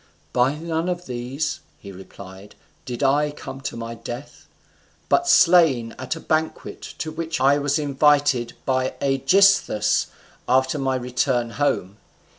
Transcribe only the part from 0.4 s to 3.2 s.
none of these," he replied, "did